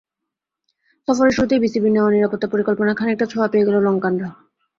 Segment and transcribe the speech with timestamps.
[1.07, 4.29] সফরের শুরুতেই বিসিবির নেওয়া নিরাপত্তা পরিকল্পনার খানিকটা ছোঁয়া পেয়ে গেল লঙ্কানরা।